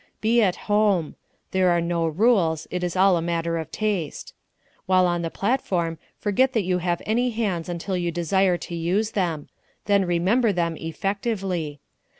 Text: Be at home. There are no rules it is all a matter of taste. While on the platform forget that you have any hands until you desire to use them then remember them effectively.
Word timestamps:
Be 0.19 0.41
at 0.41 0.55
home. 0.65 1.13
There 1.51 1.69
are 1.69 1.79
no 1.79 2.07
rules 2.07 2.65
it 2.71 2.83
is 2.83 2.95
all 2.95 3.17
a 3.17 3.21
matter 3.21 3.59
of 3.59 3.69
taste. 3.69 4.33
While 4.87 5.05
on 5.05 5.21
the 5.21 5.29
platform 5.29 5.99
forget 6.17 6.53
that 6.53 6.63
you 6.63 6.79
have 6.79 7.03
any 7.05 7.29
hands 7.29 7.69
until 7.69 7.95
you 7.95 8.09
desire 8.09 8.57
to 8.57 8.73
use 8.73 9.11
them 9.11 9.47
then 9.85 10.05
remember 10.05 10.51
them 10.51 10.75
effectively. 10.75 11.81